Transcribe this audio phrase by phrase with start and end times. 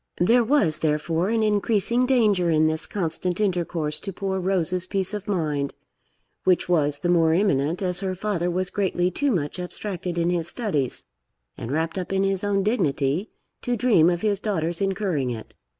[0.17, 5.27] There was, therefore, an increasing danger in this constant intercourse to poor Rose's peace of
[5.27, 5.75] mind,
[6.43, 10.47] which was the more imminent as her father was greatly too much abstracted in his
[10.47, 11.05] studies,
[11.55, 13.29] and wrapped up in his own dignity,
[13.61, 15.53] to dream of his daughter's incurring it.